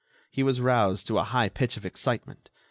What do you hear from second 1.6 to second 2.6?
of excitement.